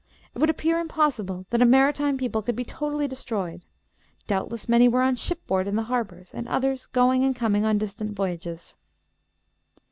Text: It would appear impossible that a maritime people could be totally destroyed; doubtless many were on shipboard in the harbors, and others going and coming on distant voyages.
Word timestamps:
It 0.33 0.39
would 0.39 0.49
appear 0.49 0.79
impossible 0.79 1.45
that 1.51 1.61
a 1.61 1.63
maritime 1.65 2.17
people 2.17 2.41
could 2.41 2.55
be 2.55 2.63
totally 2.65 3.07
destroyed; 3.07 3.67
doubtless 4.25 4.67
many 4.67 4.87
were 4.87 5.03
on 5.03 5.15
shipboard 5.15 5.67
in 5.67 5.75
the 5.75 5.83
harbors, 5.93 6.33
and 6.33 6.47
others 6.47 6.87
going 6.87 7.23
and 7.23 7.35
coming 7.35 7.65
on 7.65 7.77
distant 7.77 8.15
voyages. 8.15 8.77